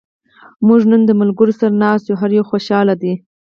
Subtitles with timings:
[0.67, 2.19] موږ نن د ملګرو سره ناست یو.
[2.21, 3.13] هر یو خوشحاله دا.